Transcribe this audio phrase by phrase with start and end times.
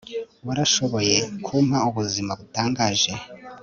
[0.47, 1.15] warashoboye
[1.45, 3.11] kumpa ubuzima butangaje